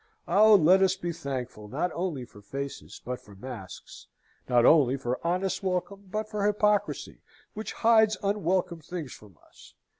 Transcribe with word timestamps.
Oh, 0.27 0.55
let 0.55 0.81
us 0.81 0.95
be 0.95 1.11
thankful, 1.11 1.67
not 1.67 1.91
only 1.93 2.25
for 2.25 2.41
faces, 2.41 2.99
but 3.05 3.21
for 3.21 3.35
masks! 3.35 4.07
not 4.49 4.65
only 4.65 4.97
for 4.97 5.19
honest 5.23 5.61
welcome, 5.61 6.07
but 6.09 6.27
for 6.27 6.43
hypocrisy, 6.43 7.21
which 7.53 7.73
hides 7.73 8.17
unwelcome 8.23 8.79
things 8.79 9.13
from 9.13 9.37
us! 9.47 9.75